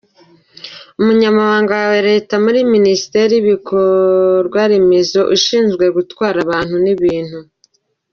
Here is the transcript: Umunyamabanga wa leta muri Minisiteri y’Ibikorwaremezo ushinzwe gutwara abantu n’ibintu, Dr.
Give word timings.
Umunyamabanga 0.99 1.73
wa 1.91 1.99
leta 2.09 2.33
muri 2.45 2.59
Minisiteri 2.73 3.31
y’Ibikorwaremezo 3.35 5.19
ushinzwe 5.35 5.83
gutwara 5.97 6.37
abantu 6.45 6.75
n’ibintu, 6.83 7.39
Dr. 7.45 7.51